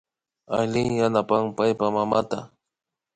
Aylin 0.57 0.91
yanapan 0.99 1.43
paypa 1.57 1.85
mamata 1.95 2.39